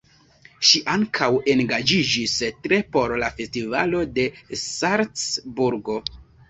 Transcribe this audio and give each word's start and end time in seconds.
Ŝi 0.69 0.79
ankaŭ 0.93 1.27
engaĝiĝis 1.53 2.33
tre 2.65 2.81
por 2.97 3.15
la 3.25 3.31
Festivalo 3.39 4.05
de 4.19 4.29
Salcburgo. 4.67 6.05